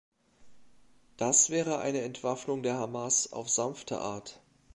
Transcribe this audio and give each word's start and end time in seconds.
Das 1.17 1.51
wäre 1.51 1.77
eine 1.77 2.01
Entwaffnung 2.01 2.63
der 2.63 2.73
Hamas 2.73 3.31
auf 3.33 3.49
sanfte 3.51 3.99
Art. 3.99 4.41